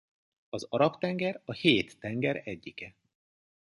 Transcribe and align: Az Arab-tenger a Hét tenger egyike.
Az 0.49 0.65
Arab-tenger 0.69 1.41
a 1.45 1.51
Hét 1.51 1.99
tenger 1.99 2.41
egyike. 2.45 2.95